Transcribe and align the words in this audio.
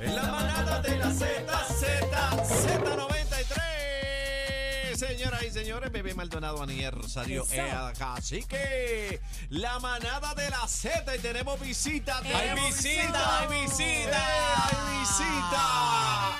En 0.00 0.16
la 0.16 0.22
manada 0.24 0.80
de 0.80 0.96
la 0.96 1.10
Z, 1.12 1.64
Z, 1.78 2.30
Z93. 2.42 4.96
Señoras 4.96 5.42
y 5.42 5.50
señores, 5.50 5.92
Bebé 5.92 6.14
Maldonado 6.14 6.62
aniversario 6.62 7.42
Eso. 7.44 7.54
es 7.54 7.72
acá. 7.72 8.14
Así 8.14 8.42
que 8.44 9.20
la 9.50 9.78
manada 9.78 10.34
de 10.34 10.48
la 10.50 10.66
Z 10.66 11.14
y 11.14 11.18
tenemos 11.18 11.60
visita. 11.60 12.16
¡Hay 12.18 12.24
tenemos 12.24 12.66
visita, 12.68 13.40
hay 13.40 13.48
visita! 13.62 14.18
¡Eh, 14.18 14.54
¡Hay 14.56 15.00
visita! 15.00 16.32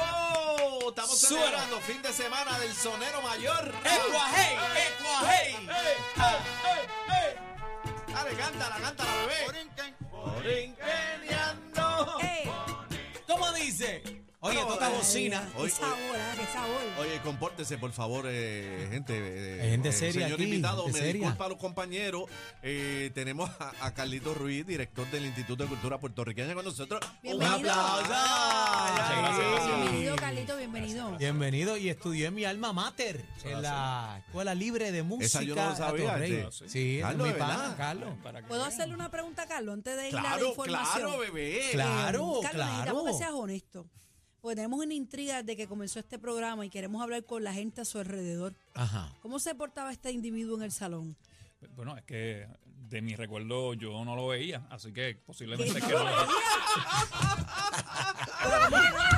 ¡Oh! 0.00 0.88
Estamos 0.90 1.18
Suena. 1.18 1.44
celebrando 1.46 1.80
fin 1.80 2.00
de 2.02 2.12
semana 2.12 2.58
del 2.58 2.74
sonero 2.74 3.22
mayor. 3.22 3.72
¡Ecuajey! 3.84 4.56
¡Ecuajey! 4.86 5.54
¡Ey, 5.54 5.66
ey, 5.66 5.74
ey! 7.10 7.47
Dale, 8.18 8.34
cántala, 8.34 8.76
cántala, 8.82 9.12
bebé. 9.20 9.40
Borinqueneando. 10.10 11.47
No, 14.60 14.66
toca 14.74 14.90
eh, 14.90 14.96
bocina. 14.96 15.48
Hoy- 15.56 15.68
¡Qué 15.68 15.74
sabor, 15.76 15.96
ah, 16.16 16.32
qué 16.36 16.46
sabor! 16.46 16.80
Oye, 17.00 17.20
compórtese, 17.22 17.78
por 17.78 17.92
favor, 17.92 18.24
eh, 18.28 18.88
gente. 18.90 19.14
eh, 19.16 19.70
gente 19.70 19.88
eh, 19.90 19.92
seria 19.92 20.12
Señor 20.24 20.32
aquí, 20.34 20.44
invitado, 20.44 20.86
me 20.86 20.92
seria. 20.92 21.12
disculpa 21.12 21.44
a 21.44 21.48
los 21.48 21.58
compañeros. 21.58 22.24
Eh, 22.62 23.10
tenemos 23.14 23.50
a, 23.60 23.72
a 23.86 23.94
Carlito 23.94 24.34
Ruiz, 24.34 24.66
director 24.66 25.06
del 25.10 25.26
Instituto 25.26 25.62
de 25.64 25.68
Cultura 25.68 25.98
Puertorriqueña 25.98 26.54
con 26.54 26.64
nosotros. 26.64 27.00
Un 27.22 27.38
Bienvenido. 27.38 27.70
aplauso. 27.72 28.02
Muchas 28.02 29.18
gracias. 29.18 29.66
Bienvenido, 29.66 30.16
Carlito, 30.16 30.56
bienvenido. 30.56 31.16
Bienvenido 31.18 31.76
y 31.76 31.88
estudié 31.88 32.26
en 32.26 32.34
mi 32.34 32.44
alma 32.44 32.72
mater 32.72 33.24
en 33.44 33.62
la 33.62 34.20
Escuela 34.26 34.54
Libre 34.54 34.92
de 34.92 35.02
Música. 35.02 35.26
Esa 35.26 35.42
yo 35.42 35.54
no 35.54 35.70
lo 35.70 35.76
sabía, 35.76 36.24
este. 36.24 36.68
Sí, 36.68 36.98
Carlos, 37.00 37.28
mi. 37.28 38.42
¿Puedo 38.48 38.64
hacerle 38.64 38.94
una 38.94 39.10
pregunta 39.10 39.42
a 39.42 39.46
Carlos 39.46 39.74
antes 39.74 39.96
de 39.96 40.08
ir 40.08 40.16
a 40.16 40.22
la 40.36 40.40
información? 40.44 41.02
claro, 41.02 41.18
bebé. 41.18 41.60
Claro, 41.72 42.38
Eh, 42.38 42.42
Carlos, 42.42 42.66
necesitamos 42.66 42.84
claro. 42.84 43.04
que 43.06 43.12
seas 43.18 43.30
honesto. 43.32 43.86
Porque 44.40 44.56
tenemos 44.56 44.78
una 44.84 44.94
intriga 44.94 45.42
de 45.42 45.56
que 45.56 45.66
comenzó 45.66 45.98
este 45.98 46.18
programa 46.18 46.64
y 46.64 46.70
queremos 46.70 47.02
hablar 47.02 47.24
con 47.24 47.42
la 47.42 47.52
gente 47.52 47.80
a 47.80 47.84
su 47.84 47.98
alrededor. 47.98 48.54
Ajá. 48.74 49.12
¿Cómo 49.20 49.38
se 49.38 49.54
portaba 49.54 49.92
este 49.92 50.12
individuo 50.12 50.56
en 50.56 50.62
el 50.62 50.72
salón? 50.72 51.16
Bueno, 51.74 51.96
es 51.96 52.04
que 52.04 52.46
de 52.88 53.02
mi 53.02 53.14
recuerdo 53.16 53.74
yo 53.74 54.04
no 54.04 54.16
lo 54.16 54.28
veía, 54.28 54.66
así 54.70 54.92
que 54.92 55.16
¿Que 55.16 55.22
posiblemente 55.26 55.80
que 55.80 55.92
no 55.92 55.98
lo 55.98 56.04
veía? 56.04 56.26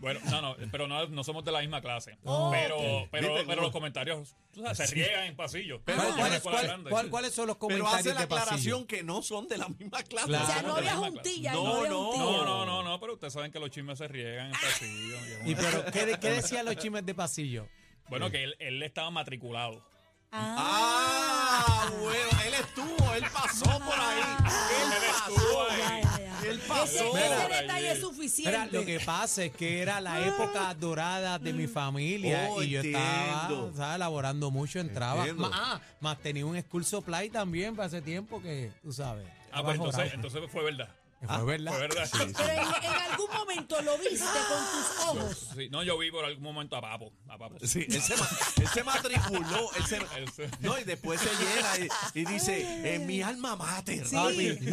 Bueno, 0.00 0.18
no, 0.30 0.40
no, 0.40 0.56
pero 0.72 0.88
no, 0.88 1.06
no 1.08 1.22
somos 1.24 1.44
de 1.44 1.52
la 1.52 1.60
misma 1.60 1.80
clase. 1.82 2.18
Oh, 2.24 2.50
pero, 2.50 2.76
pero, 3.10 3.28
Viste 3.34 3.46
pero 3.46 3.62
los 3.62 3.70
comentarios 3.70 4.34
tú 4.52 4.62
sabes, 4.62 4.78
se 4.78 4.86
riegan 4.94 5.24
en 5.24 5.36
pasillo. 5.36 5.82
Pero 5.84 5.98
Yo 5.98 6.02
¿Cuál- 6.04 6.08
en 6.08 6.14
cuál 6.16 6.26
una 6.26 6.28
es- 6.28 6.36
escuela 6.38 6.58
cuál- 6.58 6.66
grande. 6.68 6.90
cuál- 6.90 7.10
¿Cuáles 7.10 7.34
son 7.34 7.46
los 7.48 7.56
Pero 7.58 7.68
hace 7.68 7.78
comentarios 7.80 8.14
la 8.14 8.20
de 8.22 8.26
pasillo? 8.26 8.42
aclaración 8.44 8.86
que 8.86 9.02
no 9.02 9.22
son 9.22 9.46
de 9.48 9.58
la 9.58 9.68
misma 9.68 10.02
clase. 10.02 10.28
Claro. 10.28 10.44
O 10.44 10.46
sea, 10.46 10.62
no 10.62 10.76
había 10.76 10.96
juntilla, 10.96 11.52
no, 11.52 11.64
No, 11.64 11.86
no. 11.86 12.16
No, 12.16 12.44
no, 12.44 12.64
no, 12.66 12.82
no, 12.82 13.00
pero 13.00 13.12
ustedes 13.14 13.32
saben 13.34 13.52
que 13.52 13.58
los 13.60 13.70
chismes 13.70 13.98
se 13.98 14.08
riegan 14.08 14.46
en 14.46 14.52
pasillo. 14.52 15.16
¿Y 15.44 15.54
pero 15.54 15.84
qué, 15.92 16.06
de- 16.06 16.18
qué 16.18 16.30
decían 16.30 16.64
los 16.64 16.76
chismes 16.76 17.04
de 17.04 17.14
pasillo? 17.14 17.68
Bueno, 18.08 18.30
que 18.30 18.42
él, 18.42 18.56
él 18.58 18.82
estaba 18.82 19.10
matriculado. 19.10 19.84
Ah, 20.32 21.90
bueno, 22.00 22.28
él 22.46 22.54
estuvo, 22.54 23.14
él 23.14 23.24
pasó 23.32 23.64
por 23.80 23.98
ahí. 23.98 24.20
Él 24.20 24.92
Él 24.92 25.02
pasó 25.10 25.30
estuvo 25.34 25.62
ahí. 25.70 26.02
Ese, 26.50 27.08
ese 27.08 27.62
detalle 27.62 27.92
es 27.92 28.00
suficiente. 28.00 28.50
Mira, 28.58 28.66
lo 28.72 28.84
que 28.84 29.00
pasa 29.00 29.44
es 29.44 29.52
que 29.52 29.80
era 29.82 30.00
la 30.00 30.26
época 30.26 30.74
dorada 30.74 31.38
de 31.38 31.52
mi 31.52 31.66
familia 31.66 32.48
Oh, 32.50 32.62
y 32.62 32.70
yo 32.70 32.80
estaba 32.80 33.42
entiendo. 33.42 33.72
¿sabes? 33.76 33.98
laborando 33.98 34.50
mucho, 34.50 34.78
entraba. 34.80 35.26
Ma- 35.34 35.50
ah, 35.52 35.80
más 36.00 36.18
tenía 36.18 36.44
un 36.46 36.60
school 36.60 36.84
supply 36.84 37.30
también 37.30 37.74
para 37.76 37.86
ese 37.88 38.02
tiempo 38.02 38.40
que, 38.42 38.70
tú 38.82 38.92
sabes. 38.92 39.26
Ah, 39.52 39.62
pues 39.62 39.76
entonces, 39.76 40.12
entonces 40.14 40.42
fue 40.50 40.64
verdad. 40.64 40.88
Fue 41.26 41.44
verdad. 41.44 41.72
Fue 41.72 41.80
verdad. 41.80 42.08
Pero 42.12 42.24
en, 42.24 42.84
en 42.84 43.10
algún 43.10 43.30
momento 43.34 43.80
lo 43.82 43.98
viste 43.98 44.24
con 44.24 44.64
tus 44.72 45.04
ojos. 45.06 45.48
Sí, 45.54 45.68
no, 45.70 45.82
yo 45.82 45.98
vi 45.98 46.10
por 46.10 46.24
algún 46.24 46.42
momento 46.42 46.76
a 46.76 46.80
Papo. 46.80 47.12
A 47.28 47.36
Papo. 47.36 47.56
Sí, 47.62 47.84
él 47.88 48.00
se, 48.02 48.16
ma- 48.16 48.28
él 48.56 48.68
se 48.68 48.84
matriculó. 48.84 49.70
Él 49.76 49.84
se, 49.86 49.96
Él 50.16 50.30
se- 50.34 50.50
no, 50.60 50.78
y 50.78 50.84
después 50.84 51.20
se 51.20 51.28
llena 51.28 51.90
y, 52.14 52.20
y 52.20 52.24
dice, 52.24 52.94
en 52.94 53.06
mi 53.06 53.20
alma 53.22 53.54
mater. 53.56 54.06
Sí. 54.06 54.16
Papi, 54.16 54.58
mi 54.60 54.72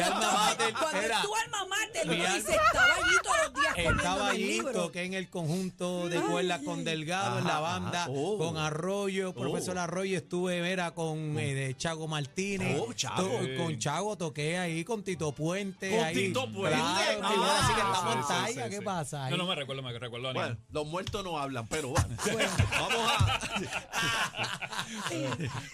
alma 0.00 0.32
mater 0.32 0.72
Cuando 0.74 1.00
era- 1.00 1.22
tu 1.22 1.34
alma 1.34 1.66
mater 1.66 2.06
lo 2.06 2.12
Mi 2.12 2.18
dice, 2.18 2.52
alma- 2.54 2.64
estaba 2.66 2.94
allí 2.94 3.16
todos 3.22 3.36
los 3.44 3.54
días 3.54 3.74
el 3.78 4.06
allí, 4.06 4.44
libro. 4.48 4.72
toqué 4.72 5.02
en 5.04 5.14
el 5.14 5.28
conjunto 5.28 6.08
de 6.08 6.20
cuerdas 6.20 6.62
con 6.64 6.84
Delgado 6.84 7.38
en 7.40 7.44
la 7.46 7.60
banda, 7.60 8.02
ajá. 8.04 8.10
Oh. 8.10 8.38
con 8.38 8.56
Arroyo, 8.56 9.34
profesor 9.34 9.76
Oh. 9.76 9.80
Arroyo, 9.82 10.16
estuve 10.16 10.58
era 10.70 10.92
con 10.92 11.38
eh, 11.38 11.54
de 11.54 11.76
Chago 11.76 12.08
Martínez, 12.08 12.80
Oh, 12.80 12.92
Chago. 12.92 13.22
to- 13.22 13.56
con 13.62 13.78
Chago 13.78 14.16
toqué 14.16 14.58
ahí, 14.58 14.84
con 14.84 15.02
Tito 15.04 15.32
Puente. 15.58 15.90
¿Con 15.90 16.04
ahí. 16.04 16.14
Tito 16.14 16.52
Puente? 16.52 16.78
Claro, 16.78 17.20
Ah, 17.22 17.60
así 17.62 17.74
que 17.74 17.80
estamos 17.80 18.14
en 18.14 18.22
Sí, 18.22 18.28
sí, 18.28 18.34
talla, 18.54 18.64
sí, 18.64 18.70
¿qué 18.70 18.78
sí. 18.78 18.84
pasa 18.84 19.24
ahí? 19.24 19.30
No, 19.32 19.36
no 19.38 19.46
me 19.46 19.54
recuerdo, 19.54 19.82
me 19.82 19.98
recuerdo 19.98 20.28
a 20.28 20.32
Bueno, 20.32 20.46
Aníbal. 20.48 20.64
los 20.70 20.86
muertos 20.86 21.24
no 21.24 21.38
hablan, 21.38 21.66
pero 21.68 21.88
bueno. 21.88 22.08
Vamos 22.72 23.12
a. 23.12 23.40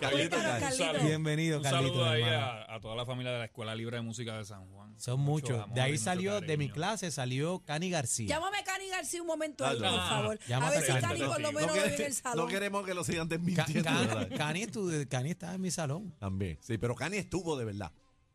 Carlito, 0.00 0.36
Cuéntanos. 0.36 1.02
Bienvenido, 1.04 1.58
Un 1.58 1.64
saludo 1.64 2.08
ahí 2.08 2.22
hermano. 2.22 2.46
a, 2.46 2.74
a 2.74 2.80
toda 2.80 2.96
la 2.96 3.06
familia 3.06 3.32
de 3.32 3.38
la 3.38 3.44
Escuela 3.46 3.74
Libre 3.74 3.96
de 3.96 4.02
Música 4.02 4.36
de 4.36 4.44
San 4.44 4.66
Juan. 4.70 4.98
Son 4.98 5.20
Mucho 5.20 5.52
muchos. 5.52 5.62
amor 5.64 5.74
De 5.74 5.80
y 5.80 5.84
ahí 5.84 5.92
mucho 5.92 6.04
salió, 6.04 6.40
de 6.40 6.56
mi 6.56 6.68
cariño. 6.68 6.74
clase 6.74 7.10
salió 7.10 7.58
Cani 7.60 7.90
García. 7.90 8.28
Llámame 8.28 8.58
a 8.58 8.64
Cani 8.64 8.88
García 8.88 9.20
un 9.22 9.26
momento 9.28 9.66
ahí, 9.66 9.78
Dale. 9.78 9.90
por 9.90 10.00
Ah, 10.00 10.08
favor. 10.08 10.38
A 10.42 10.46
llámate 10.48 10.76
ver 10.76 10.84
si 10.86 10.92
a 10.92 11.00
Cani 11.00 11.18
Cani. 11.18 11.30
por 11.30 11.40
lo 11.40 11.52
No 11.52 11.58
menos 11.60 11.74
bebe 11.76 11.88
en 11.88 11.94
quere- 11.94 12.06
el 12.06 12.12
no 12.14 12.20
salón. 12.30 12.48
queremos 12.48 12.86
que 12.86 12.94
lo 12.94 13.04
sigan 13.04 13.28
Ca- 13.28 13.36
desmintiendo. 13.36 13.84
Ca- 13.84 13.98
¿verdad? 14.00 14.28
Cani, 14.36 14.62
estu- 14.62 15.08
Cani 15.08 15.30
estaba 15.30 15.54
en 15.54 15.60
mi 15.60 15.70
salón. 15.70 16.14
También. 16.18 16.58
Sí, 16.60 16.78
pero 16.78 16.94
Cani 16.94 17.16
estuvo 17.18 17.56
de 17.56 17.64
verdad. 17.64 17.92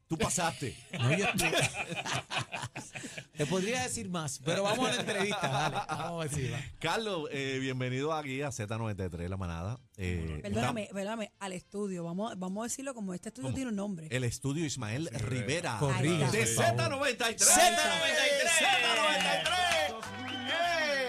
Tú 0.09 0.17
pasaste. 0.17 0.75
No, 0.99 1.15
yo 1.15 1.23
estuve- 1.25 1.69
Te 3.37 3.45
podría 3.45 3.83
decir 3.83 4.09
más, 4.09 4.39
pero 4.43 4.63
vamos 4.63 4.89
a 4.89 4.95
la 4.95 5.01
entrevista, 5.01 5.47
dale. 5.47 5.75
Vamos 5.87 6.25
a 6.25 6.29
si 6.29 6.49
va. 6.49 6.57
Carlos, 6.79 7.29
eh, 7.31 7.59
bienvenido 7.61 8.11
aquí 8.11 8.41
a 8.41 8.47
Z93, 8.49 9.27
la 9.29 9.37
manada. 9.37 9.79
Eh, 9.97 10.39
Perdóname, 10.41 10.89
perdóname, 10.91 11.31
al 11.39 11.53
estudio. 11.53 12.03
Vamos, 12.03 12.33
vamos 12.39 12.63
a 12.63 12.67
decirlo 12.69 12.95
como 12.95 13.13
este 13.13 13.29
estudio 13.29 13.49
¿Cómo? 13.49 13.55
tiene 13.55 13.69
un 13.69 13.75
nombre. 13.75 14.07
El 14.09 14.23
estudio 14.23 14.65
Ismael 14.65 15.09
Rivera. 15.13 15.77
Corrige, 15.79 16.25
De 16.31 16.45
por 16.55 16.65
favor. 16.65 17.01
Z93. 17.01 17.37
Z93. 17.37 18.49
Z93. 18.57 19.49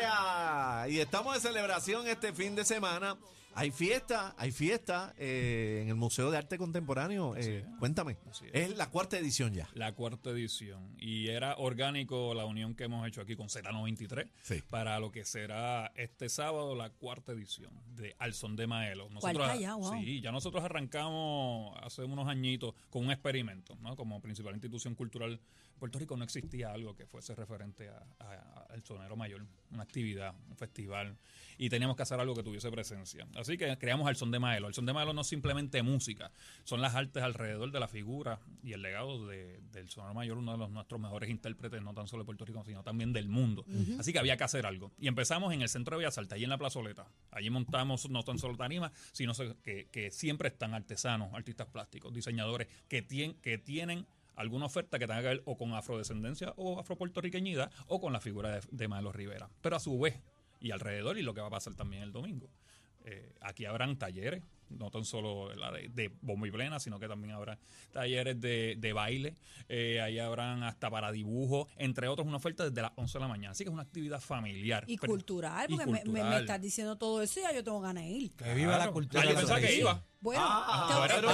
Yeah. 0.02 0.86
Y 0.90 1.00
estamos 1.00 1.34
de 1.34 1.40
celebración 1.40 2.06
este 2.06 2.34
fin 2.34 2.54
de 2.54 2.66
semana. 2.66 3.16
Hay 3.60 3.70
fiesta, 3.70 4.34
hay 4.38 4.52
fiesta 4.52 5.14
eh, 5.18 5.80
en 5.82 5.88
el 5.88 5.94
Museo 5.94 6.30
de 6.30 6.38
Arte 6.38 6.56
Contemporáneo. 6.56 7.34
Eh, 7.36 7.64
cuéntame. 7.78 8.16
Es 8.52 8.76
la 8.76 8.88
cuarta 8.88 9.18
edición 9.18 9.52
ya. 9.52 9.68
La 9.74 9.92
cuarta 9.94 10.30
edición. 10.30 10.94
Y 10.98 11.28
era 11.28 11.56
orgánico 11.58 12.32
la 12.32 12.46
unión 12.46 12.74
que 12.74 12.84
hemos 12.84 13.06
hecho 13.06 13.20
aquí 13.20 13.36
con 13.36 13.48
Z93 13.48 14.30
Sí. 14.42 14.62
para 14.70 14.98
lo 14.98 15.12
que 15.12 15.24
será 15.26 15.92
este 15.94 16.28
sábado 16.30 16.74
la 16.74 16.88
cuarta 16.90 17.32
edición 17.32 17.70
de 17.96 18.16
Al 18.18 18.32
Son 18.32 18.56
de 18.56 18.66
Maelo. 18.66 19.08
Cuarta 19.20 19.54
ya, 19.56 19.74
wow. 19.74 19.92
Sí, 20.00 20.22
ya 20.22 20.32
nosotros 20.32 20.64
arrancamos 20.64 21.76
hace 21.82 22.02
unos 22.04 22.28
añitos 22.28 22.74
con 22.88 23.04
un 23.04 23.10
experimento, 23.10 23.76
¿no? 23.82 23.94
Como 23.94 24.20
principal 24.22 24.54
institución 24.54 24.94
cultural 24.94 25.32
en 25.32 25.40
Puerto 25.78 25.98
Rico 25.98 26.16
no 26.16 26.24
existía 26.24 26.72
algo 26.72 26.94
que 26.94 27.06
fuese 27.06 27.34
referente 27.34 27.88
a- 27.88 28.04
a- 28.20 28.66
al 28.70 28.82
sonero 28.84 29.16
mayor, 29.16 29.44
una 29.70 29.82
actividad, 29.82 30.34
un 30.48 30.56
festival, 30.56 31.16
y 31.58 31.68
teníamos 31.70 31.96
que 31.96 32.02
hacer 32.02 32.20
algo 32.20 32.34
que 32.34 32.42
tuviese 32.42 32.70
presencia. 32.70 33.26
Así 33.34 33.49
que 33.58 33.76
creamos 33.78 34.06
Al 34.08 34.16
Son 34.16 34.30
de 34.30 34.38
Maelo. 34.38 34.68
El 34.68 34.74
Son 34.74 34.86
de 34.86 34.92
Maelo 34.92 35.12
no 35.12 35.20
es 35.22 35.26
simplemente 35.26 35.82
música, 35.82 36.30
son 36.64 36.80
las 36.80 36.94
artes 36.94 37.22
alrededor 37.22 37.70
de 37.72 37.80
la 37.80 37.88
figura 37.88 38.40
y 38.62 38.72
el 38.72 38.82
legado 38.82 39.26
de- 39.26 39.60
del 39.72 39.88
sonero 39.88 40.14
mayor, 40.14 40.38
uno 40.38 40.52
de 40.52 40.58
los 40.58 40.70
nuestros 40.70 41.00
mejores 41.00 41.30
intérpretes, 41.30 41.82
no 41.82 41.94
tan 41.94 42.06
solo 42.08 42.22
de 42.22 42.26
Puerto 42.26 42.44
Rico, 42.44 42.62
sino 42.64 42.82
también 42.82 43.12
del 43.12 43.28
mundo. 43.28 43.64
Así 43.98 44.12
que 44.12 44.18
había 44.18 44.36
que 44.36 44.44
hacer 44.44 44.66
algo. 44.66 44.92
Y 44.98 45.08
empezamos 45.08 45.52
en 45.54 45.62
el 45.62 45.68
centro 45.68 45.96
de 45.96 46.02
Bellas 46.04 46.18
Artes, 46.18 46.32
allí 46.32 46.44
en 46.44 46.50
la 46.50 46.58
plazoleta. 46.58 47.06
Allí 47.30 47.50
montamos 47.50 48.08
no 48.10 48.22
tan 48.22 48.38
solo 48.38 48.56
tarimas, 48.56 48.92
sino 49.12 49.32
que, 49.62 49.88
que 49.90 50.10
siempre 50.10 50.48
están 50.48 50.74
artesanos, 50.74 51.32
artistas 51.34 51.66
plásticos, 51.68 52.12
diseñadores 52.12 52.68
que, 52.88 53.06
tien- 53.06 53.36
que 53.40 53.58
tienen 53.58 54.06
alguna 54.36 54.66
oferta 54.66 54.98
que 54.98 55.06
tenga 55.06 55.20
que 55.20 55.28
ver 55.28 55.42
o 55.44 55.58
con 55.58 55.74
afrodescendencia 55.74 56.54
o 56.56 56.78
afropuertorriqueñidad 56.80 57.70
o 57.88 58.00
con 58.00 58.12
la 58.12 58.20
figura 58.20 58.50
de, 58.60 58.60
de 58.70 58.88
Maelo 58.88 59.12
Rivera. 59.12 59.50
Pero 59.60 59.76
a 59.76 59.80
su 59.80 59.98
vez, 59.98 60.18
y 60.60 60.70
alrededor, 60.70 61.18
y 61.18 61.22
lo 61.22 61.34
que 61.34 61.40
va 61.40 61.48
a 61.48 61.50
pasar 61.50 61.74
también 61.74 62.02
el 62.02 62.12
domingo. 62.12 62.48
Eh, 63.04 63.32
aquí 63.40 63.64
habrán 63.64 63.96
talleres, 63.98 64.42
no 64.68 64.90
tan 64.90 65.04
solo 65.04 65.52
la 65.54 65.72
de, 65.72 65.88
de 65.88 66.12
bombo 66.20 66.46
y 66.46 66.50
plena, 66.52 66.78
sino 66.78 67.00
que 67.00 67.08
también 67.08 67.32
habrá 67.34 67.58
talleres 67.92 68.40
de, 68.40 68.76
de 68.78 68.92
baile, 68.92 69.34
eh, 69.68 70.00
ahí 70.00 70.18
habrán 70.20 70.62
hasta 70.62 70.88
para 70.90 71.10
dibujo, 71.10 71.66
entre 71.76 72.06
otros, 72.08 72.26
una 72.26 72.36
oferta 72.36 72.68
desde 72.68 72.82
las 72.82 72.92
11 72.94 73.18
de 73.18 73.20
la 73.20 73.28
mañana. 73.28 73.50
Así 73.52 73.64
que 73.64 73.70
es 73.70 73.74
una 73.74 73.82
actividad 73.82 74.20
familiar. 74.20 74.84
Y 74.86 74.96
Pero- 74.98 75.12
cultural, 75.12 75.66
y 75.70 75.76
porque 75.76 76.04
me- 76.08 76.22
Me, 76.24 76.38
estás 76.38 76.60
diciendo 76.60 76.96
todo 76.96 77.20
eso 77.22 77.40
y 77.40 77.42
ya 77.42 77.52
yo 77.52 77.64
tengo 77.64 77.80
ganas 77.80 78.04
de 78.04 78.10
ir. 78.10 78.32
Que 78.32 78.54
viva 78.54 78.78
la 78.78 78.92
cultura. 78.92 79.22
Ah, 79.22 79.30
yo 79.30 79.34
pensaba 79.36 79.60
que 79.60 79.74
iba. 79.78 80.04
Bueno, 80.20 80.42
Ah, 80.44 80.88
espérate, 81.06 81.26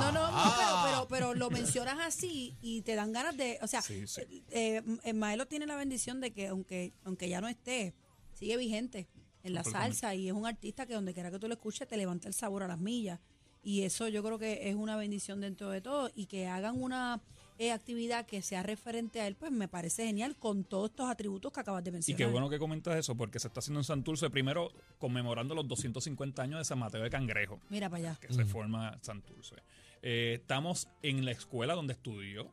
No, 0.00 0.12
no, 0.12 0.12
no, 0.12 0.38
Ah. 0.38 0.54
pero, 0.58 1.06
pero, 1.08 1.08
pero 1.08 1.34
lo 1.34 1.50
mencionas 1.50 1.98
así 2.00 2.56
y 2.60 2.82
te 2.82 2.94
dan 2.94 3.12
ganas 3.12 3.36
de, 3.36 3.58
o 3.62 3.66
sea, 3.66 3.82
Sí, 3.82 4.06
sí. 4.06 4.22
eh, 4.50 4.82
eh, 5.04 5.12
Maelo 5.12 5.46
tiene 5.46 5.66
la 5.66 5.76
bendición 5.76 6.20
de 6.20 6.32
que 6.32 6.48
aunque, 6.48 6.92
aunque 7.04 7.28
ya 7.28 7.40
no 7.40 7.48
esté, 7.48 7.94
sigue 8.32 8.56
vigente 8.56 9.06
en 9.44 9.54
la 9.54 9.64
salsa 9.64 10.14
y 10.14 10.28
es 10.28 10.32
un 10.34 10.46
artista 10.46 10.86
que 10.86 10.94
donde 10.94 11.12
quiera 11.14 11.30
que 11.30 11.38
tú 11.38 11.48
lo 11.48 11.54
escuches 11.54 11.88
te 11.88 11.96
levanta 11.96 12.28
el 12.28 12.34
sabor 12.34 12.62
a 12.62 12.68
las 12.68 12.78
millas. 12.78 13.18
y 13.64 13.82
eso 13.82 14.08
yo 14.08 14.22
creo 14.24 14.38
que 14.38 14.68
es 14.68 14.74
una 14.74 14.96
bendición 14.96 15.40
dentro 15.40 15.70
de 15.70 15.80
todo 15.80 16.10
y 16.14 16.26
que 16.26 16.48
hagan 16.48 16.82
una 16.82 17.20
eh, 17.58 17.70
actividad 17.70 18.26
que 18.26 18.42
sea 18.42 18.62
referente 18.64 19.20
a 19.20 19.26
él, 19.28 19.36
pues 19.36 19.52
me 19.52 19.68
parece 19.68 20.04
genial 20.06 20.34
con 20.36 20.64
todos 20.64 20.90
estos 20.90 21.08
atributos 21.08 21.52
que 21.52 21.60
acabas 21.60 21.84
de 21.84 21.90
Y 21.90 21.92
mencionar. 21.92 22.18
qué 22.18 22.26
bueno 22.26 22.48
que 22.50 22.58
comentas 22.58 22.96
eso, 22.96 23.14
porque 23.14 23.38
se 23.38 23.46
está 23.48 23.60
haciendo 23.60 23.78
en 23.78 23.84
Santurce, 23.84 24.30
primero 24.30 24.72
conmemorando 24.98 25.54
los 25.54 25.68
250 25.68 26.42
años 26.42 26.58
de 26.58 26.64
San 26.64 26.78
Mateo 26.80 27.02
de 27.02 27.10
Cangrejo, 27.10 27.60
Mira 27.68 27.88
para 27.88 28.10
allá. 28.10 28.18
que 28.20 28.32
se 28.32 28.44
forma 28.46 28.98
Santurce. 29.02 29.56
Eh, 30.00 30.38
estamos 30.40 30.88
en 31.02 31.24
la 31.24 31.30
escuela 31.30 31.74
donde 31.74 31.92
estudió 31.92 32.52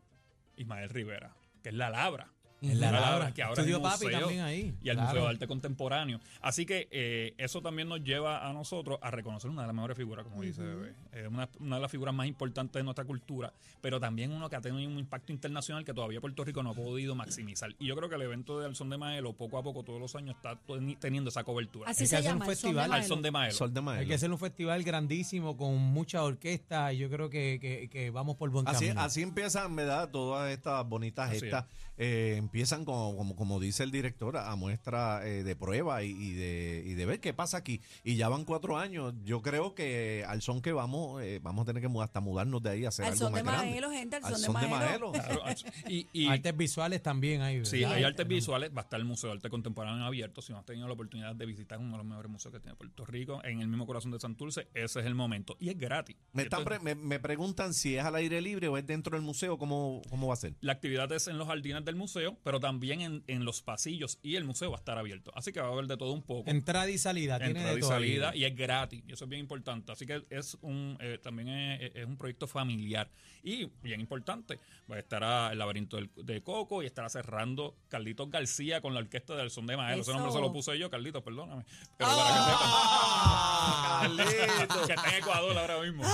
Ismael 0.57 0.89
Rivera, 0.89 1.33
que 1.63 1.69
es 1.69 1.75
la 1.75 1.89
Labra. 1.89 2.31
En 2.61 2.79
la 2.79 2.91
Labra. 2.91 3.33
que 3.33 3.41
ahora 3.43 3.53
es 3.53 3.59
Estudió 3.59 3.77
el 3.77 3.81
papi 3.83 4.03
museo 4.05 4.19
también 4.19 4.41
ahí. 4.41 4.73
Y 4.83 4.89
al 4.89 4.95
Claro. 4.97 5.09
Museo 5.09 5.23
de 5.23 5.29
Arte 5.29 5.47
Contemporáneo. 5.47 6.19
Así 6.41 6.65
que 6.65 6.87
eh, 6.91 7.33
eso 7.37 7.61
también 7.61 7.87
nos 7.87 8.03
lleva 8.03 8.47
a 8.47 8.51
nosotros 8.53 8.99
a 9.01 9.11
reconocer 9.11 9.49
una 9.49 9.61
de 9.61 9.67
las 9.67 9.75
mejores 9.75 9.95
figuras, 9.97 10.25
como 10.25 10.41
dice 10.41 10.61
Bebé. 10.61 10.93
Eh, 11.13 11.27
una, 11.27 11.47
una 11.59 11.75
de 11.77 11.81
las 11.81 11.91
figuras 11.91 12.13
más 12.13 12.27
importantes 12.27 12.73
de 12.79 12.83
nuestra 12.83 13.05
cultura, 13.05 13.53
pero 13.81 13.99
también 13.99 14.31
uno 14.31 14.49
que 14.49 14.55
ha 14.55 14.61
tenido 14.61 14.89
un 14.89 14.99
impacto 14.99 15.31
internacional 15.31 15.85
que 15.85 15.93
todavía 15.93 16.19
Puerto 16.21 16.43
Rico 16.43 16.61
no 16.63 16.71
ha 16.71 16.73
podido 16.73 17.15
maximizar. 17.15 17.73
Y 17.79 17.87
yo 17.87 17.95
creo 17.95 18.09
que 18.09 18.15
el 18.15 18.21
evento 18.23 18.59
de 18.59 18.65
Alzón 18.65 18.89
de 18.89 18.97
Maelo, 18.97 19.33
poco 19.33 19.57
a 19.57 19.63
poco, 19.63 19.83
todos 19.83 19.99
los 20.01 20.15
años, 20.15 20.35
está 20.35 20.57
teni- 20.67 20.97
teniendo 20.99 21.29
esa 21.29 21.43
cobertura. 21.43 21.89
Así 21.89 22.03
Hay 22.03 22.05
que 22.05 22.09
se 22.09 22.15
hacer 22.17 22.33
un 22.33 22.39
llama. 22.39 22.51
el 22.51 22.55
son 22.57 22.69
de 22.69 22.75
festival. 22.75 22.89
Maelo. 22.89 23.03
Alzón 23.03 23.21
de 23.21 23.31
Maelo. 23.31 23.55
Sol 23.55 23.73
de 23.73 23.81
Maelo. 23.81 24.01
Hay 24.01 24.07
que 24.07 24.13
hacer 24.15 24.31
un 24.31 24.37
festival 24.39 24.83
grandísimo 24.83 25.55
con 25.55 25.75
mucha 25.77 26.23
orquesta 26.23 26.91
y 26.93 26.97
yo 26.97 27.09
creo 27.09 27.29
que, 27.29 27.57
que- 27.61 27.89
que 27.89 28.09
vamos 28.09 28.35
por 28.35 28.49
buen 28.49 28.67
Así, 28.67 28.85
camino. 28.87 29.01
así 29.01 29.21
empiezan, 29.21 29.75
¿verdad? 29.75 30.09
Todas 30.11 30.51
estas 30.51 30.85
bonitas 30.87 31.31
gestas 31.31 31.65
eh, 32.01 32.35
empiezan 32.49 32.83
como, 32.83 33.15
como, 33.15 33.35
como 33.35 33.59
dice 33.59 33.83
el 33.83 33.91
director, 33.91 34.35
a 34.37 34.55
muestra 34.55 35.25
eh, 35.27 35.43
de 35.43 35.55
prueba 35.55 36.01
y, 36.03 36.09
y 36.09 36.33
de, 36.33 36.83
y 36.85 36.93
de 36.95 37.05
ver 37.05 37.19
qué 37.19 37.31
pasa 37.33 37.57
aquí. 37.57 37.79
Y 38.03 38.15
ya 38.15 38.27
van 38.27 38.43
cuatro 38.43 38.77
años. 38.77 39.13
Yo 39.23 39.41
creo 39.43 39.75
que 39.75 40.25
al 40.27 40.41
son 40.41 40.61
que 40.63 40.71
vamos, 40.71 41.21
eh, 41.21 41.39
vamos 41.43 41.63
a 41.63 41.65
tener 41.73 41.81
que 41.87 41.99
hasta 42.01 42.19
mudarnos 42.21 42.63
de 42.63 42.69
ahí 42.71 42.85
a 42.85 42.89
hacer 42.89 43.05
Al 43.05 43.11
algo 43.13 43.25
son 43.25 43.31
más 43.33 43.43
de 43.43 43.49
grande. 43.51 43.69
Maelo, 43.71 43.91
gente, 43.91 44.15
al 44.15 44.25
Al 44.25 44.31
son 44.31 44.41
de 44.41 44.45
son 44.47 44.61
de 44.61 44.67
Maelo. 44.67 45.11
Maelo. 45.11 45.11
Claro, 45.11 45.43
y, 45.87 46.07
y- 46.11 46.27
Artes 46.39 46.57
visuales 46.57 47.03
también 47.03 47.41
hay. 47.41 47.63
Sí, 47.65 47.83
hay 47.83 48.03
artes 48.03 48.27
visuales, 48.27 48.71
va 48.75 48.81
a 48.81 48.83
estar 48.85 48.99
el 48.99 49.05
Museo 49.05 49.29
de 49.29 49.35
Arte 49.35 49.49
Contemporáneo 49.49 50.05
abierto. 50.05 50.41
Si 50.41 50.51
no 50.51 50.57
has 50.59 50.65
tenido 50.65 50.87
la 50.87 50.93
oportunidad 50.93 51.35
de 51.35 51.45
visitar 51.45 51.77
uno 51.79 51.91
de 51.91 51.97
los 51.97 52.05
mejores 52.05 52.31
museos 52.31 52.53
que 52.53 52.59
tiene 52.59 52.75
Puerto 52.75 53.05
Rico, 53.05 53.43
en 53.43 53.61
el 53.61 53.67
mismo 53.67 53.85
corazón 53.85 54.11
de 54.11 54.19
Santurce, 54.19 54.67
ese 54.73 54.99
es 55.01 55.05
el 55.05 55.13
momento. 55.15 55.55
Y 55.59 55.69
es 55.69 55.77
gratis. 55.77 56.15
Me, 56.33 56.43
están 56.43 56.61
es- 56.61 56.65
pre- 56.65 56.79
me, 56.79 56.95
me 56.95 57.19
preguntan 57.19 57.73
si 57.73 57.95
es 57.95 58.03
al 58.03 58.15
aire 58.15 58.41
libre 58.41 58.67
o 58.67 58.77
es 58.77 58.87
dentro 58.87 59.15
del 59.15 59.25
museo, 59.25 59.57
¿cómo, 59.57 60.01
cómo 60.09 60.27
va 60.27 60.33
a 60.33 60.37
ser? 60.37 60.53
La 60.61 60.71
actividad 60.73 61.11
es 61.11 61.27
en 61.27 61.37
los 61.37 61.47
jardines 61.47 61.83
del 61.85 61.95
museo, 61.95 62.37
pero 62.43 62.59
también 62.59 63.01
en, 63.01 63.23
en 63.27 63.45
los 63.45 63.61
pasillos 63.61 64.19
y 64.23 64.35
el 64.35 64.43
museo 64.43 64.71
va 64.71 64.77
a 64.77 64.79
estar 64.79 64.97
abierto. 64.97 65.31
Así 65.35 65.51
que 65.51 65.59
va 65.61 65.67
a 65.67 65.71
haber 65.71 65.85
de 65.87 65.97
todo 65.97 66.11
un 66.13 66.23
poco. 66.23 66.49
Entrada 66.49 66.89
y 66.89 66.97
salida. 66.97 67.37
tiene 67.37 67.51
Entrada 67.51 67.71
de 67.73 67.77
y 67.77 67.81
todo 67.81 67.91
ahí. 67.93 68.01
salida 68.03 68.35
y 68.35 68.45
es 68.45 68.55
gratis 68.55 69.03
y 69.07 69.11
eso 69.13 69.25
es 69.25 69.29
bien 69.29 69.41
importante 69.41 69.91
así 69.91 70.05
que 70.05 70.23
es 70.29 70.57
un 70.61 70.97
eh, 70.99 71.19
también 71.21 71.49
es, 71.49 71.91
es 71.95 72.05
un 72.05 72.17
proyecto 72.17 72.47
familiar 72.47 73.09
y 73.43 73.65
bien 73.81 73.99
importante 74.01 74.59
va 74.91 74.95
a 74.95 74.99
estar 74.99 75.23
a 75.23 75.51
el 75.51 75.59
laberinto 75.59 75.97
del- 75.97 76.09
de 76.15 76.41
Coco 76.41 76.83
y 76.83 76.85
estará 76.85 77.09
cerrando 77.09 77.75
Carlitos 77.87 78.29
García 78.29 78.81
con 78.81 78.93
la 78.93 78.99
orquesta 78.99 79.35
del 79.35 79.49
son 79.49 79.65
de 79.67 79.73
ese 79.73 80.11
nombre 80.13 80.31
se 80.31 80.39
lo 80.41 80.51
puse 80.51 80.77
yo 80.77 80.89
Carlitos 80.89 81.23
perdóname 81.23 81.63
pero 81.97 82.09
para 82.09 82.29
¡Ah! 82.29 84.01
que 84.05 84.23
sepan 84.23 84.57
Carlitos! 84.59 84.87
que 84.87 84.93
está 84.93 85.09
en 85.09 85.15
Ecuador 85.23 85.57
ahora 85.57 85.81
mismo 85.81 86.03
Y, 86.03 86.07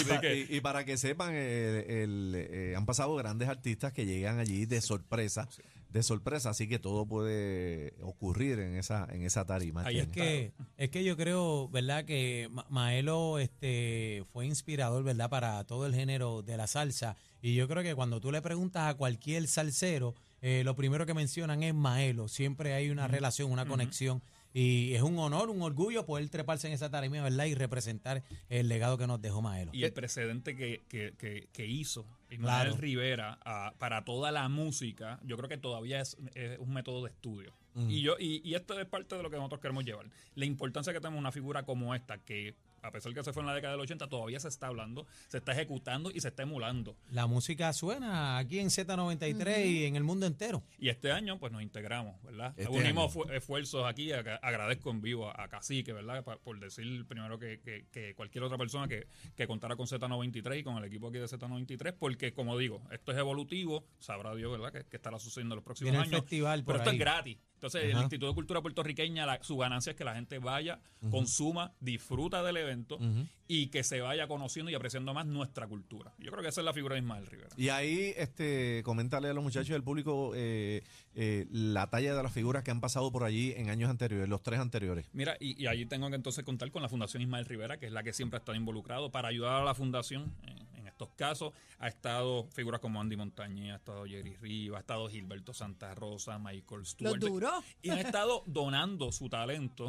Así 0.00 0.04
pa- 0.04 0.20
que- 0.20 0.46
y- 0.50 0.56
y 0.56 0.60
para 0.60 0.84
que 0.84 0.96
sepan, 0.96 1.30
eh, 1.34 2.02
el- 2.04 2.34
eh, 2.36 2.74
han 2.76 2.86
pasado 2.86 3.14
grandes 3.16 3.48
artistas 3.48 3.92
que 3.92 4.06
llegan 4.06 4.38
allí 4.38 4.66
de 4.66 4.80
sorpresa, 4.80 5.48
de 5.92 6.02
sorpresa, 6.02 6.50
así 6.50 6.68
que 6.68 6.78
todo 6.78 7.04
puede 7.06 7.94
ocurrir 8.02 8.58
en 8.60 8.76
esa 8.76 9.08
en 9.10 9.22
esa 9.22 9.44
tarima. 9.44 9.84
Ahí 9.84 9.98
Es 9.98 10.06
que, 10.08 10.52
es 10.76 10.90
que 10.90 11.02
yo 11.04 11.16
creo, 11.16 11.68
¿verdad? 11.68 12.04
Que 12.04 12.48
Ma- 12.50 12.66
Maelo 12.70 13.38
este, 13.38 14.24
fue 14.32 14.46
inspirador, 14.46 15.02
¿verdad? 15.02 15.28
Para 15.28 15.64
todo 15.64 15.86
el 15.86 15.94
género 15.94 16.42
de 16.42 16.56
la 16.56 16.66
salsa. 16.66 17.16
Y 17.42 17.54
yo 17.54 17.66
creo 17.68 17.82
que 17.82 17.94
cuando 17.94 18.20
tú 18.20 18.30
le 18.30 18.40
preguntas 18.42 18.88
a 18.88 18.94
cualquier 18.94 19.48
salsero, 19.48 20.14
eh, 20.42 20.62
lo 20.64 20.76
primero 20.76 21.06
que 21.06 21.14
mencionan 21.14 21.62
es 21.62 21.74
Maelo. 21.74 22.28
Siempre 22.28 22.72
hay 22.74 22.90
una 22.90 23.08
relación, 23.08 23.50
una 23.50 23.66
conexión. 23.66 24.22
Y 24.52 24.94
es 24.94 25.02
un 25.02 25.18
honor, 25.18 25.48
un 25.50 25.62
orgullo 25.62 26.04
poder 26.04 26.28
treparse 26.28 26.66
en 26.66 26.72
esa 26.72 26.90
tarima, 26.90 27.22
¿verdad? 27.22 27.44
Y 27.44 27.54
representar 27.54 28.24
el 28.48 28.68
legado 28.68 28.98
que 28.98 29.06
nos 29.06 29.20
dejó 29.22 29.42
Maelo. 29.42 29.70
y 29.74 29.84
el 29.84 29.92
precedente 29.92 30.56
que, 30.56 30.82
que, 30.88 31.14
que, 31.16 31.48
que 31.52 31.66
hizo 31.66 32.04
Ismael 32.30 32.40
Claro. 32.68 32.76
Rivera 32.76 33.38
ah, 33.44 33.74
para 33.78 34.04
toda 34.04 34.32
la 34.32 34.48
música, 34.48 35.20
yo 35.24 35.36
creo 35.36 35.48
que 35.48 35.56
todavía 35.58 36.00
es, 36.00 36.16
es 36.34 36.58
un 36.58 36.72
método 36.72 37.04
de 37.04 37.10
estudio. 37.10 37.52
Y 37.88 38.02
yo 38.02 38.16
y, 38.18 38.42
y 38.46 38.54
esto 38.56 38.78
es 38.78 38.84
parte 38.86 39.14
de 39.16 39.22
lo 39.22 39.30
que 39.30 39.36
nosotros 39.36 39.60
queremos 39.60 39.84
llevar. 39.84 40.06
La 40.34 40.44
importancia 40.44 40.92
que 40.92 40.98
tenemos 41.00 41.20
una 41.20 41.30
figura 41.30 41.62
como 41.62 41.94
esta, 41.94 42.18
que 42.18 42.54
a 42.82 42.90
pesar 42.90 43.12
que 43.14 43.22
se 43.22 43.32
fue 43.32 43.42
en 43.42 43.46
la 43.48 43.54
década 43.54 43.72
del 43.74 43.80
80, 43.82 44.08
todavía 44.08 44.40
se 44.40 44.48
está 44.48 44.66
hablando, 44.68 45.06
se 45.28 45.38
está 45.38 45.52
ejecutando 45.52 46.10
y 46.10 46.20
se 46.20 46.28
está 46.28 46.42
emulando. 46.42 46.96
La 47.10 47.26
música 47.26 47.72
suena 47.72 48.38
aquí 48.38 48.58
en 48.58 48.68
Z93 48.68 49.66
y 49.66 49.84
en 49.84 49.96
el 49.96 50.04
mundo 50.04 50.26
entero. 50.26 50.62
Y 50.78 50.88
este 50.88 51.12
año, 51.12 51.38
pues 51.38 51.52
nos 51.52 51.62
integramos, 51.62 52.20
¿verdad? 52.22 52.54
Este 52.56 52.70
Unimos 52.70 53.14
esfuerzos 53.32 53.86
aquí. 53.86 54.12
Agradezco 54.12 54.90
en 54.90 55.00
vivo 55.02 55.28
a, 55.30 55.42
a 55.44 55.48
Cacique, 55.48 55.92
¿verdad? 55.92 56.24
Pa- 56.24 56.38
por 56.38 56.58
decir 56.60 57.06
primero 57.06 57.38
que, 57.38 57.60
que- 57.60 57.86
que 57.90 58.14
cualquier 58.14 58.44
otra 58.44 58.58
persona 58.58 58.88
que, 58.88 59.06
que 59.36 59.46
contara 59.46 59.76
con 59.76 59.86
Z93 59.86 60.58
y 60.60 60.62
con 60.62 60.76
el 60.78 60.84
equipo 60.84 61.08
aquí 61.08 61.18
de 61.18 61.26
Z93, 61.26 61.94
porque 61.98 62.32
como 62.32 62.56
digo, 62.58 62.82
esto 62.90 63.12
es 63.12 63.18
evolutivo, 63.18 63.84
sabrá 63.98 64.34
Dios, 64.34 64.50
¿verdad? 64.52 64.72
Que, 64.72 64.84
que 64.88 64.96
estará 64.96 65.18
sucediendo 65.18 65.54
en 65.54 65.56
los 65.56 65.64
próximos 65.64 65.90
Viene 65.92 66.04
el 66.04 66.10
años. 66.12 66.20
festival 66.22 66.64
por 66.64 66.74
pero 66.74 66.84
esto 66.84 66.90
es 66.92 66.98
gratis. 66.98 67.38
Entonces, 67.60 67.84
el. 67.84 67.98
Instituto 67.98 68.28
de 68.28 68.34
Cultura 68.34 68.62
Puertorriqueña, 68.62 69.26
la- 69.26 69.42
su 69.42 69.58
ganancia 69.58 69.90
es 69.90 69.96
que 69.96 70.04
la 70.04 70.14
gente 70.14 70.38
vaya, 70.38 70.80
consuma, 71.10 71.72
disfruta 71.78 72.42
del 72.42 72.56
evento 72.56 72.98
y 73.46 73.66
que 73.66 73.82
se 73.84 74.00
vaya 74.00 74.26
conociendo 74.28 74.70
y 74.70 74.74
apreciando 74.74 75.12
más 75.12 75.26
nuestra 75.26 75.66
cultura. 75.66 76.14
Yo 76.18 76.30
creo 76.30 76.42
que 76.42 76.48
esa 76.48 76.62
es 76.62 76.64
la 76.64 76.72
figura 76.72 76.94
de 76.94 77.00
Ismael 77.02 77.26
Rivera. 77.26 77.50
Y 77.58 77.68
ahí, 77.68 78.14
este, 78.16 78.80
coméntale 78.82 79.28
a 79.28 79.34
los 79.34 79.44
muchachos 79.44 79.68
del 79.70 79.82
público 79.82 80.32
eh, 80.34 80.82
eh, 81.14 81.46
la 81.50 81.90
talla 81.90 82.14
de 82.14 82.22
las 82.22 82.32
figuras 82.32 82.64
que 82.64 82.70
han 82.70 82.80
pasado 82.80 83.12
por 83.12 83.24
allí 83.24 83.52
en 83.56 83.68
años 83.68 83.90
anteriores, 83.90 84.26
los 84.28 84.42
tres 84.42 84.58
anteriores. 84.58 85.06
Mira, 85.12 85.36
y, 85.38 85.62
y 85.62 85.66
allí 85.66 85.84
tengo 85.84 86.08
que 86.08 86.16
entonces 86.16 86.44
contar 86.44 86.70
con 86.70 86.80
la 86.80 86.88
Fundación 86.88 87.22
Ismael 87.22 87.44
Rivera, 87.44 87.76
que 87.78 87.86
es 87.86 87.92
la 87.92 88.02
que 88.02 88.14
siempre 88.14 88.38
ha 88.38 88.40
estado 88.40 88.56
involucrado 88.56 89.10
para 89.10 89.28
ayudar 89.28 89.60
a 89.60 89.64
la 89.64 89.74
Fundación 89.74 90.32
en 90.76 90.79
estos 91.00 91.16
casos. 91.16 91.52
Ha 91.78 91.88
estado 91.88 92.48
figuras 92.52 92.80
como 92.80 93.00
Andy 93.00 93.16
Montañez, 93.16 93.72
ha 93.72 93.76
estado 93.76 94.04
Jerry 94.04 94.36
Rivas, 94.36 94.78
ha 94.78 94.80
estado 94.80 95.08
Gilberto 95.08 95.54
Santa 95.54 95.94
Rosa, 95.94 96.38
Michael 96.38 96.80
Los 96.80 96.90
Stewart. 96.90 97.18
duros. 97.20 97.64
Y 97.82 97.90
han 97.90 97.98
estado 97.98 98.42
donando 98.46 99.10
su 99.12 99.28
talento 99.28 99.88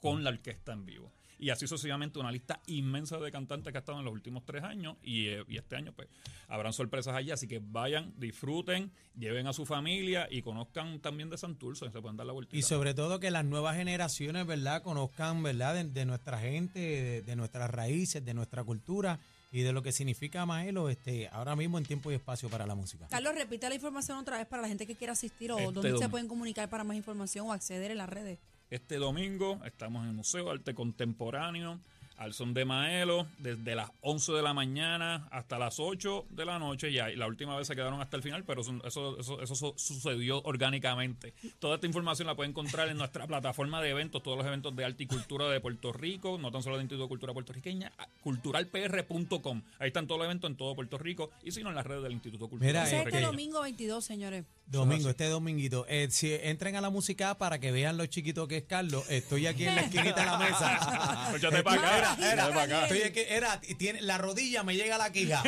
con 0.00 0.24
la 0.24 0.30
orquesta 0.30 0.72
en 0.72 0.86
vivo. 0.86 1.12
Y 1.38 1.48
así 1.48 1.66
sucesivamente 1.66 2.18
una 2.18 2.30
lista 2.30 2.60
inmensa 2.66 3.18
de 3.18 3.32
cantantes 3.32 3.72
que 3.72 3.78
ha 3.78 3.80
estado 3.80 3.98
en 3.98 4.04
los 4.04 4.12
últimos 4.12 4.44
tres 4.44 4.62
años 4.62 4.98
y, 5.02 5.28
eh, 5.28 5.42
y 5.48 5.56
este 5.56 5.74
año 5.74 5.90
pues 5.94 6.08
habrán 6.48 6.74
sorpresas 6.74 7.14
allí, 7.14 7.30
así 7.30 7.48
que 7.48 7.62
vayan, 7.62 8.12
disfruten, 8.18 8.92
lleven 9.16 9.46
a 9.46 9.54
su 9.54 9.64
familia 9.64 10.28
y 10.30 10.42
conozcan 10.42 11.00
también 11.00 11.30
de 11.30 11.38
Santurce, 11.38 11.90
se 11.90 12.02
pueden 12.02 12.18
dar 12.18 12.26
la 12.26 12.34
vuelta. 12.34 12.54
Y 12.54 12.60
sobre 12.60 12.92
todo 12.92 13.20
que 13.20 13.30
las 13.30 13.46
nuevas 13.46 13.74
generaciones, 13.76 14.46
¿verdad? 14.46 14.82
Conozcan, 14.82 15.42
¿verdad? 15.42 15.76
De, 15.76 15.84
de 15.84 16.04
nuestra 16.04 16.38
gente, 16.40 16.78
de, 16.78 17.22
de 17.22 17.36
nuestras 17.36 17.70
raíces, 17.70 18.22
de 18.22 18.34
nuestra 18.34 18.62
cultura 18.62 19.18
y 19.52 19.62
de 19.62 19.72
lo 19.72 19.82
que 19.82 19.92
significa 19.92 20.46
Maelo 20.46 20.88
este, 20.88 21.28
ahora 21.28 21.56
mismo 21.56 21.78
en 21.78 21.84
tiempo 21.84 22.10
y 22.10 22.14
espacio 22.14 22.48
para 22.48 22.66
la 22.66 22.74
música. 22.74 23.06
Carlos, 23.08 23.34
repita 23.34 23.68
la 23.68 23.74
información 23.74 24.18
otra 24.18 24.38
vez 24.38 24.46
para 24.46 24.62
la 24.62 24.68
gente 24.68 24.86
que 24.86 24.94
quiera 24.94 25.12
asistir 25.14 25.50
o 25.52 25.58
Este 25.58 25.72
dónde 25.72 25.88
se 25.88 25.92
domingo. 25.94 26.10
pueden 26.10 26.28
comunicar 26.28 26.68
para 26.70 26.84
más 26.84 26.96
información 26.96 27.48
o 27.48 27.52
acceder 27.52 27.90
en 27.90 27.98
las 27.98 28.08
redes. 28.08 28.38
Este 28.70 28.96
domingo 28.96 29.60
estamos 29.64 30.02
en 30.04 30.10
el 30.10 30.14
Museo 30.14 30.44
de 30.44 30.50
Arte 30.52 30.74
Contemporáneo, 30.74 31.80
al 32.20 32.34
son 32.34 32.54
de 32.54 32.64
Maelo, 32.64 33.26
desde 33.38 33.74
las 33.74 33.90
11 34.02 34.32
de 34.32 34.42
la 34.42 34.54
mañana 34.54 35.26
hasta 35.32 35.58
las 35.58 35.80
8 35.80 36.26
de 36.30 36.44
la 36.44 36.58
noche. 36.58 36.92
Ya, 36.92 37.10
y 37.10 37.16
la 37.16 37.26
última 37.26 37.56
vez 37.56 37.66
se 37.66 37.74
quedaron 37.74 38.00
hasta 38.00 38.16
el 38.16 38.22
final, 38.22 38.44
pero 38.44 38.60
eso, 38.60 38.74
eso, 38.84 39.18
eso, 39.18 39.42
eso 39.42 39.54
su- 39.54 39.74
sucedió 39.76 40.42
orgánicamente. 40.42 41.32
Toda 41.58 41.76
esta 41.76 41.86
información 41.86 42.26
la 42.28 42.36
pueden 42.36 42.50
encontrar 42.50 42.88
en 42.88 42.96
nuestra 42.98 43.26
plataforma 43.26 43.80
de 43.82 43.90
eventos, 43.90 44.22
todos 44.22 44.36
los 44.38 44.46
eventos 44.46 44.76
de 44.76 44.84
arte 44.84 45.02
y 45.02 45.06
cultura 45.06 45.48
de 45.48 45.60
Puerto 45.60 45.92
Rico, 45.92 46.38
no 46.38 46.50
tan 46.52 46.62
solo 46.62 46.76
del 46.76 46.82
Instituto 46.84 47.04
de 47.04 47.08
Cultura 47.08 47.32
Puertorriqueña, 47.32 47.90
culturalpr.com. 48.22 49.62
Ahí 49.78 49.88
están 49.88 50.06
todos 50.06 50.18
los 50.18 50.26
eventos 50.26 50.50
en 50.50 50.56
todo 50.56 50.74
Puerto 50.74 50.98
Rico 50.98 51.30
y 51.42 51.52
si 51.52 51.62
no 51.62 51.70
en 51.70 51.74
las 51.74 51.86
redes 51.86 52.02
del 52.02 52.12
Instituto 52.12 52.44
de 52.44 52.50
Cultura 52.50 52.66
Mira, 52.68 52.82
este 52.84 52.96
Puertorriqueña. 52.96 53.26
domingo 53.28 53.62
22, 53.62 54.04
señores. 54.04 54.44
Domingo, 54.66 55.08
este 55.10 55.24
dominguito. 55.28 55.84
Eh, 55.88 56.06
si 56.10 56.32
entren 56.32 56.76
a 56.76 56.80
la 56.80 56.90
música 56.90 57.36
para 57.38 57.58
que 57.58 57.72
vean 57.72 57.96
lo 57.96 58.06
chiquito 58.06 58.46
que 58.46 58.58
es 58.58 58.62
Carlos, 58.64 59.04
estoy 59.10 59.46
aquí 59.48 59.64
en 59.66 59.74
la 59.74 59.80
esquinita 59.80 60.20
de 60.20 60.26
la 60.26 60.38
mesa. 60.38 61.32
Échate 61.36 61.62
pa' 61.64 61.74
acá, 61.74 62.09
Era, 62.18 62.32
échate 62.32 62.32
era, 62.32 62.54
pa' 62.54 62.62
acá. 62.62 62.82
Estoy 62.82 63.02
aquí, 63.02 63.20
era, 63.28 63.60
y 63.68 63.74
tiene, 63.74 64.00
la 64.02 64.18
rodilla 64.18 64.62
me 64.62 64.74
llega 64.76 64.94
a 64.96 64.98
la 64.98 65.12
quija. 65.12 65.42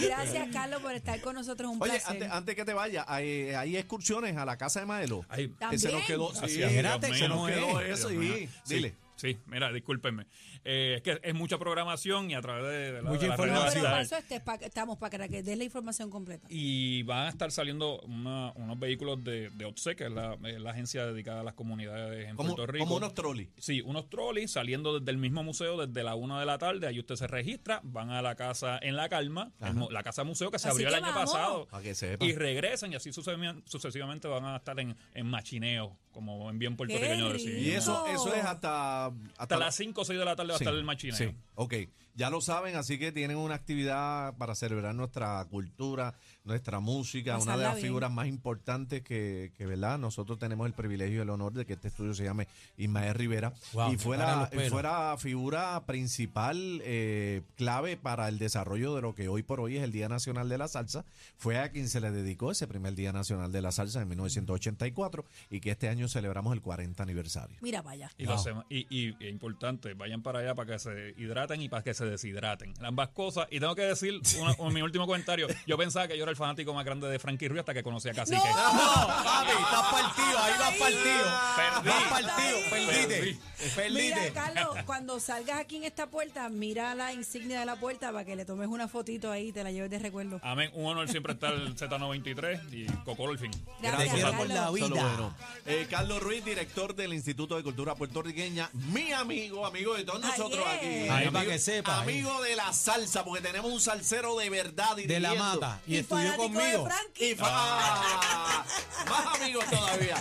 Gracias, 0.00 0.48
Carlos, 0.52 0.82
por 0.82 0.94
estar 0.94 1.20
con 1.20 1.34
nosotros. 1.34 1.70
Un 1.70 1.82
Oye, 1.82 1.92
placer. 1.92 2.10
antes, 2.12 2.30
antes 2.30 2.54
que 2.56 2.64
te 2.64 2.74
vaya, 2.74 3.04
hay, 3.08 3.50
hay 3.50 3.76
excursiones 3.76 4.36
a 4.36 4.44
la 4.44 4.56
casa 4.56 4.80
de 4.80 4.86
Maelo. 4.86 5.24
Ahí. 5.28 5.54
Que 5.70 5.78
se 5.78 5.90
nos 5.90 6.00
¿También? 6.02 6.06
quedó. 6.06 6.34
Sí, 6.48 6.62
Espérate, 6.62 7.14
se 7.14 7.28
nos 7.28 7.38
no 7.38 7.46
quedó 7.46 7.80
es. 7.80 7.98
eso. 8.00 8.08
Dile. 8.08 8.94
Sí, 9.16 9.38
mira, 9.46 9.72
discúlpenme. 9.72 10.26
Eh, 10.64 10.94
es 10.96 11.02
que 11.02 11.20
es 11.22 11.34
mucha 11.34 11.56
programación 11.58 12.30
y 12.30 12.34
a 12.34 12.40
través 12.40 12.64
de, 12.64 12.92
de 12.92 13.02
la- 13.02 13.10
Mucha 13.10 13.26
de 13.28 13.28
redes 13.28 13.30
No, 13.30 13.36
pero 13.36 13.52
información. 13.54 13.84
para 13.84 14.00
eso 14.02 14.16
este, 14.16 14.40
pa- 14.40 14.54
estamos 14.56 14.98
para 14.98 15.28
que 15.28 15.42
des 15.42 15.56
la 15.56 15.64
información 15.64 16.10
completa. 16.10 16.46
Y 16.50 17.02
van 17.04 17.26
a 17.26 17.28
estar 17.28 17.50
saliendo 17.52 18.00
una- 18.00 18.52
unos 18.56 18.78
vehículos 18.78 19.22
de, 19.22 19.50
de 19.50 19.64
OTSE, 19.66 19.94
que 19.96 20.06
es 20.06 20.12
la, 20.12 20.36
es 20.44 20.60
la 20.60 20.70
agencia 20.70 21.06
dedicada 21.06 21.40
a 21.40 21.44
las 21.44 21.54
comunidades 21.54 22.28
en 22.28 22.36
Puerto 22.36 22.66
Rico. 22.66 22.84
como 22.84 22.96
unos 22.96 23.14
trolley. 23.14 23.50
Sí, 23.58 23.80
unos 23.82 24.08
trolleys 24.10 24.50
saliendo 24.50 24.98
desde 24.98 25.10
el 25.10 25.18
mismo 25.18 25.42
museo 25.44 25.86
desde 25.86 26.02
la 26.02 26.14
una 26.14 26.40
de 26.40 26.46
la 26.46 26.58
tarde. 26.58 26.86
Ahí 26.86 26.98
usted 26.98 27.14
se 27.16 27.26
registra, 27.26 27.80
van 27.84 28.10
a 28.10 28.20
la 28.22 28.34
casa 28.34 28.78
en 28.82 28.96
La 28.96 29.08
Calma, 29.08 29.52
el 29.60 29.74
la 29.92 30.02
casa 30.02 30.24
museo 30.24 30.50
que 30.50 30.58
se 30.58 30.68
Así 30.68 30.76
abrió 30.76 30.88
que 30.90 30.96
el 30.96 31.04
año 31.04 31.14
vamos. 31.14 31.32
pasado. 31.32 31.66
Para 31.68 31.82
que 31.82 31.94
sepa. 31.94 32.24
Y 32.24 32.32
regresan 32.34 32.92
y 32.92 32.96
así 32.96 33.12
sucesivamente, 33.12 33.62
sucesivamente 33.70 34.28
van 34.28 34.44
a 34.44 34.56
estar 34.56 34.78
en, 34.80 34.96
en 35.14 35.26
machineo, 35.26 35.96
como 36.10 36.50
en 36.50 36.58
bien 36.58 36.76
puertorriqueño 36.76 37.32
decimos. 37.32 37.58
Y 37.62 37.70
eso, 37.72 38.06
eso 38.06 38.34
es 38.34 38.44
hasta, 38.44 39.03
hasta, 39.06 39.42
Hasta 39.42 39.56
las 39.58 39.74
5 39.76 40.00
o 40.00 40.04
6 40.04 40.18
de 40.18 40.24
la 40.24 40.36
tarde 40.36 40.50
va 40.50 40.54
a 40.56 40.58
Sí, 40.58 40.64
estar 40.64 40.74
el 40.74 40.84
machineo. 40.84 41.16
Sí, 41.16 41.34
ok. 41.54 41.74
Ya 42.16 42.30
lo 42.30 42.40
saben, 42.40 42.76
así 42.76 42.98
que 42.98 43.10
tienen 43.10 43.36
una 43.36 43.56
actividad 43.56 44.36
para 44.36 44.54
celebrar 44.54 44.94
nuestra 44.94 45.44
cultura, 45.50 46.14
nuestra 46.44 46.78
música, 46.78 47.38
una 47.38 47.56
de 47.56 47.62
las 47.62 47.74
bien. 47.76 47.86
figuras 47.86 48.10
más 48.10 48.26
importantes 48.26 49.02
que, 49.02 49.52
que, 49.56 49.64
¿verdad? 49.66 49.98
Nosotros 49.98 50.38
tenemos 50.38 50.66
el 50.66 50.74
privilegio 50.74 51.18
y 51.18 51.20
el 51.22 51.30
honor 51.30 51.54
de 51.54 51.64
que 51.64 51.72
este 51.72 51.88
estudio 51.88 52.12
se 52.12 52.24
llame 52.24 52.46
Ismael 52.76 53.14
Rivera. 53.14 53.54
Wow, 53.72 53.92
y 53.92 53.96
fue 53.96 54.18
la, 54.18 54.50
fue 54.52 55.16
figura 55.18 55.82
principal, 55.86 56.82
eh, 56.84 57.40
clave 57.56 57.96
para 57.96 58.28
el 58.28 58.38
desarrollo 58.38 58.94
de 58.94 59.00
lo 59.00 59.14
que 59.14 59.28
hoy 59.28 59.42
por 59.42 59.58
hoy 59.60 59.78
es 59.78 59.82
el 59.84 59.90
Día 59.92 60.08
Nacional 60.10 60.50
de 60.50 60.58
la 60.58 60.68
Salsa. 60.68 61.06
Fue 61.38 61.58
a 61.58 61.70
quien 61.70 61.88
se 61.88 62.00
le 62.00 62.10
dedicó 62.10 62.50
ese 62.50 62.66
primer 62.66 62.94
Día 62.94 63.12
Nacional 63.12 63.50
de 63.50 63.62
la 63.62 63.72
Salsa 63.72 64.02
en 64.02 64.08
1984 64.08 65.24
y 65.50 65.60
que 65.60 65.70
este 65.70 65.88
año 65.88 66.08
celebramos 66.08 66.52
el 66.52 66.60
40 66.60 67.02
aniversario. 67.02 67.56
Mira, 67.62 67.80
vaya. 67.80 68.10
Y, 68.18 68.24
lo 68.26 68.34
hacemos- 68.34 68.66
y, 68.68 68.80
y- 68.90 69.14
y 69.18 69.26
es 69.26 69.32
importante, 69.32 69.94
vayan 69.94 70.22
para 70.22 70.40
allá 70.40 70.54
para 70.54 70.72
que 70.74 70.78
se 70.78 71.14
hidraten 71.16 71.62
y 71.62 71.68
para 71.70 71.82
que 71.82 71.94
se 71.94 72.04
deshidraten. 72.04 72.74
Ambas 72.82 73.08
cosas. 73.10 73.46
Y 73.50 73.60
tengo 73.60 73.74
que 73.74 73.82
decir, 73.82 74.20
una- 74.40 74.54
un- 74.58 74.74
mi 74.74 74.82
último 74.82 75.06
comentario, 75.06 75.46
yo 75.66 75.78
pensaba 75.78 76.06
que 76.06 76.16
yo 76.18 76.24
era 76.24 76.33
el 76.34 76.38
fanático 76.38 76.74
más 76.74 76.84
grande 76.84 77.08
de 77.08 77.18
Frankie 77.18 77.48
Ruiz 77.48 77.60
hasta 77.60 77.72
que 77.74 77.82
conocí 77.82 78.08
a 78.08 78.12
Cacique. 78.12 78.36
No, 78.36 79.06
papi, 79.06 79.50
estás 79.52 79.92
partido, 79.92 80.38
ahí 80.38 80.52
vas 80.58 80.74
partido. 80.74 81.24
Perdí. 81.56 81.88
Vas 81.88 82.04
partido, 82.22 82.58
Perdí. 82.70 82.86
perdiste. 82.86 83.38
Mira, 83.64 83.74
Perdiste. 83.76 84.32
Carlos, 84.34 84.76
cuando 84.84 85.20
salgas 85.20 85.58
aquí 85.60 85.76
en 85.76 85.84
esta 85.84 86.08
puerta, 86.08 86.48
mira 86.48 86.94
la 86.94 87.12
insignia 87.12 87.60
de 87.60 87.66
la 87.66 87.76
puerta 87.76 88.12
para 88.12 88.24
que 88.24 88.36
le 88.36 88.44
tomes 88.44 88.68
una 88.68 88.88
fotito 88.88 89.30
ahí 89.30 89.48
y 89.48 89.52
te 89.52 89.62
la 89.64 89.70
lleves 89.70 89.90
de 89.90 89.98
recuerdo. 90.00 90.40
Amén. 90.42 90.70
Un 90.74 90.86
honor 90.86 91.08
siempre 91.08 91.32
estar 91.34 91.54
el 91.54 91.74
Z93 91.76 92.72
y 92.72 92.86
Cocolo 93.04 93.32
el 93.32 93.38
fin. 93.38 93.50
Gracias, 93.80 94.32
por 94.32 94.48
la 94.48 94.70
vida. 94.70 94.88
Bueno. 94.88 95.34
Eh, 95.66 95.86
Carlos 95.88 96.20
Ruiz, 96.22 96.44
director 96.44 96.94
del 96.94 97.14
Instituto 97.14 97.56
de 97.56 97.62
Cultura 97.62 97.94
Puertorriqueña, 97.94 98.68
mi 98.72 99.12
amigo, 99.12 99.64
amigo 99.66 99.94
de 99.94 100.04
todos 100.04 100.22
Ay, 100.24 100.30
nosotros 100.30 100.64
yeah. 100.64 100.74
aquí. 100.74 100.86
Ahí 100.86 101.08
Amigo- 101.10 101.32
para 101.32 101.44
que 101.46 101.58
sepa, 101.58 102.00
Amigo 102.00 102.42
de 102.42 102.56
la 102.56 102.72
salsa, 102.72 103.24
porque 103.24 103.40
tenemos 103.42 103.70
un 103.72 103.80
salsero 103.80 104.36
de 104.36 104.50
verdad. 104.50 104.96
De 104.96 105.20
la 105.20 105.30
dirigiendo. 105.30 105.60
mata. 105.60 105.80
Y, 105.86 105.96
Y 105.96 106.02
estudió 106.30 106.36
conmigo. 106.54 106.88
Y 107.18 107.34
fa- 107.34 107.46
Ah, 107.50 108.64
más 109.08 109.26
amigos 109.40 109.64
todavía. 109.70 110.16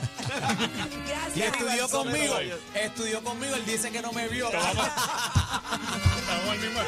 Gracias. 1.08 1.38
Y 1.38 1.42
estudió 1.42 1.90
conmigo. 1.90 2.36
Estudió 2.74 3.24
conmigo. 3.24 3.56
Él 3.56 3.66
dice 3.66 3.92
que 3.92 4.02
no 4.02 4.12
me 4.12 4.28
vio. 4.28 4.48
Estamos 4.48 4.88
al 6.50 6.60
mismo 6.62 6.80